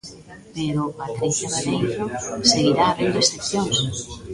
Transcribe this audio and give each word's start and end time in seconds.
Pero, 0.55 0.81
Patricia 0.99 1.47
Barreiro, 1.53 2.05
seguirá 2.51 2.85
habendo 2.89 3.17
excepcións. 3.21 3.77